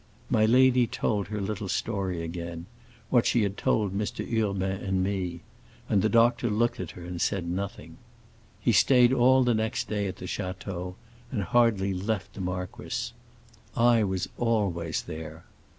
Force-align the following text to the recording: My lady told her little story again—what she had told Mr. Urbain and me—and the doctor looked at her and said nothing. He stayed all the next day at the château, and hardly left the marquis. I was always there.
My 0.31 0.47
lady 0.47 0.87
told 0.87 1.27
her 1.27 1.39
little 1.39 1.67
story 1.69 2.23
again—what 2.23 3.27
she 3.27 3.43
had 3.43 3.55
told 3.55 3.95
Mr. 3.95 4.25
Urbain 4.25 4.81
and 4.83 5.03
me—and 5.03 6.01
the 6.01 6.09
doctor 6.09 6.49
looked 6.49 6.79
at 6.79 6.89
her 6.97 7.05
and 7.05 7.21
said 7.21 7.47
nothing. 7.47 7.97
He 8.59 8.71
stayed 8.71 9.13
all 9.13 9.43
the 9.43 9.53
next 9.53 9.87
day 9.89 10.07
at 10.07 10.15
the 10.15 10.25
château, 10.25 10.95
and 11.31 11.43
hardly 11.43 11.93
left 11.93 12.33
the 12.33 12.41
marquis. 12.41 13.11
I 13.77 14.03
was 14.03 14.27
always 14.39 15.03
there. 15.03 15.45